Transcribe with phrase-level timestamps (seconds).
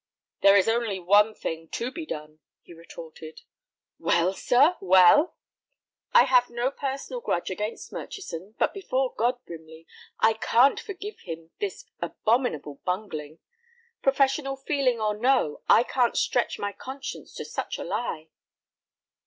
[0.41, 3.41] "There is only one thing to be done," he retorted.
[3.99, 5.35] "Well, sir, well?"
[6.11, 9.85] "I have no personal grudge against Murchison, but before God, Brimley,
[10.19, 13.41] I can't forgive him this abominable bungling.
[14.01, 18.29] Professional feeling or no, I can't stretch my conscience to such a lie."